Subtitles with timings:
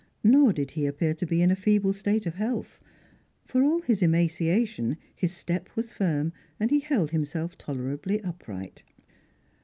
[0.23, 2.81] Nor did he appear to be in a feeble state of health;
[3.45, 8.81] for all his emaciation, his step was firm and he held himself tolerably upright.